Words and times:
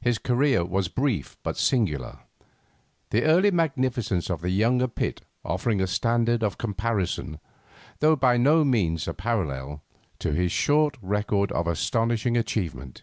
His 0.00 0.18
career 0.18 0.64
was 0.64 0.86
brief 0.86 1.36
but 1.42 1.56
singular, 1.56 2.20
the 3.10 3.24
early 3.24 3.50
magnificence 3.50 4.30
of 4.30 4.40
the 4.40 4.50
younger 4.50 4.86
Pitt 4.86 5.22
offering 5.44 5.80
a 5.80 5.88
standard 5.88 6.44
of 6.44 6.58
comparison, 6.58 7.40
though 7.98 8.14
by 8.14 8.36
no 8.36 8.62
means 8.64 9.08
a 9.08 9.14
parallel, 9.14 9.82
to 10.20 10.30
his 10.30 10.52
short 10.52 10.96
record 11.02 11.50
of 11.50 11.66
astonishing 11.66 12.36
achievement. 12.36 13.02